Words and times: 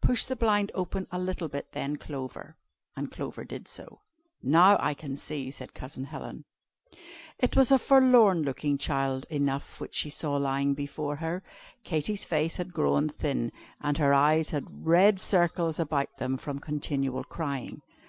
"Push 0.00 0.24
the 0.24 0.34
blind 0.34 0.72
open 0.74 1.06
a 1.12 1.18
little 1.20 1.46
bit 1.46 1.70
then 1.70 1.94
Clover;" 1.94 2.56
and 2.96 3.12
Clover 3.12 3.44
did 3.44 3.68
so. 3.68 4.00
"Now 4.42 4.76
I 4.80 4.94
can 4.94 5.16
see," 5.16 5.48
said 5.52 5.74
Cousin 5.74 6.02
Helen. 6.02 6.44
It 7.38 7.54
was 7.54 7.70
a 7.70 7.78
forlorn 7.78 8.42
looking 8.42 8.78
child 8.78 9.26
enough 9.30 9.78
which 9.80 9.94
she 9.94 10.10
saw 10.10 10.34
lying 10.38 10.74
before 10.74 11.14
her. 11.22 11.44
Katy's 11.84 12.24
face 12.24 12.56
had 12.56 12.72
grown 12.72 13.08
thin, 13.10 13.52
and 13.80 13.96
her 13.98 14.12
eyes 14.12 14.50
had 14.50 14.84
red 14.84 15.20
circles 15.20 15.78
about 15.78 16.16
them 16.18 16.36
from 16.36 16.58
continual 16.58 17.22
crying. 17.22 17.80